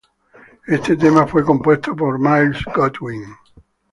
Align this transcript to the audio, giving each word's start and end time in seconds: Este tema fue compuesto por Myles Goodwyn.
Este 0.65 0.97
tema 0.97 1.27
fue 1.27 1.45
compuesto 1.45 1.95
por 1.95 2.17
Myles 2.17 2.63
Goodwyn. 2.75 3.23